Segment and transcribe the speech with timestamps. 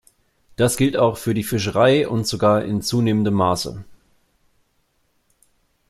[0.55, 3.85] Das gilt auch für die Fischerei, und sogar in zunehmendem Maße.